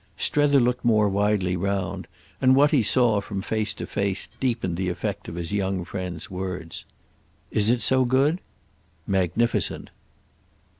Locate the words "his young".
5.35-5.85